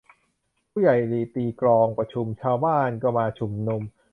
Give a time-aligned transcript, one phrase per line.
[0.71, 3.81] ผู้ใหญ่ลีตีกลองประชุม ชาวบ้านก็มาชุมนุม